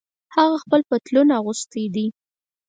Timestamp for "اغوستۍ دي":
1.39-2.05